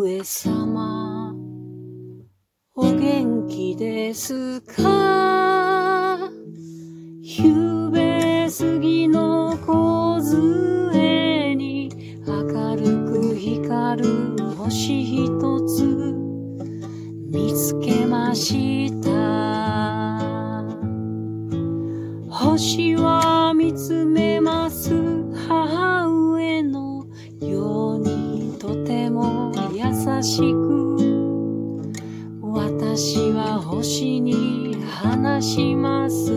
[0.00, 1.34] 上様
[2.74, 6.18] お元気ですか？
[7.20, 11.90] 夕べ過ぎの小杖に
[12.26, 12.82] 明る
[13.12, 14.08] く光る
[14.56, 15.28] 星一
[15.68, 15.84] つ
[17.30, 20.64] 見つけました。
[22.30, 24.94] 星は見つめます。
[25.46, 27.06] 母上の
[27.42, 27.89] よう
[33.60, 36.32] 星に話します。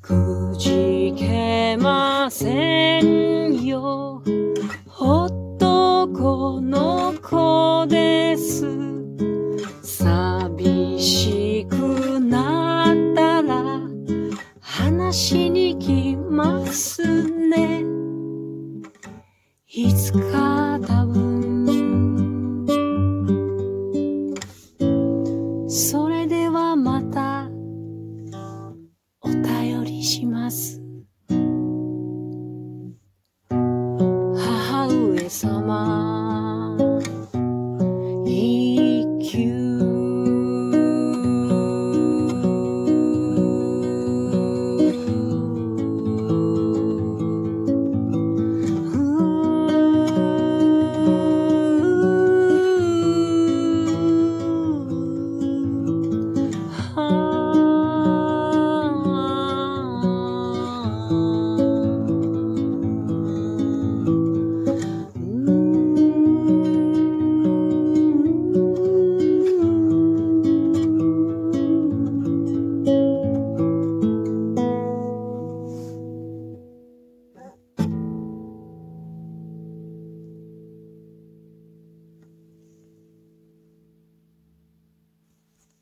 [0.00, 4.22] くじけませんよ。
[4.98, 8.66] 男の子です。
[9.82, 13.80] 寂しくなったら
[14.60, 17.02] 話しに来ます
[17.48, 17.84] ね。
[19.68, 21.13] いつか多分
[35.34, 36.13] summer.